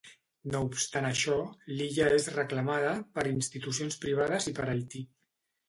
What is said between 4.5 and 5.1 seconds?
i per Haití.